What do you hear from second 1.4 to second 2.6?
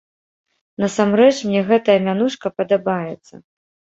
мне гэтая мянушка